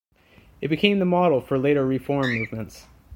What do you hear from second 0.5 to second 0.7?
It